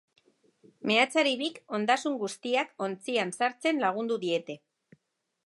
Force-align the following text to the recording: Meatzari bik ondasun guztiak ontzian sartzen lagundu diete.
Meatzari 0.91 1.33
bik 1.41 1.59
ondasun 1.79 2.15
guztiak 2.23 2.73
ontzian 2.87 3.35
sartzen 3.41 3.85
lagundu 3.87 4.19
diete. 4.27 4.59